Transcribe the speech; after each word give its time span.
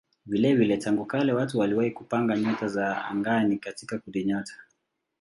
Vilevile 0.25 0.77
tangu 0.77 1.05
kale 1.05 1.33
watu 1.33 1.59
waliwahi 1.59 1.91
kupanga 1.91 2.35
nyota 2.37 2.67
za 2.67 3.05
angani 3.05 3.57
katika 3.57 3.99
kundinyota. 3.99 4.53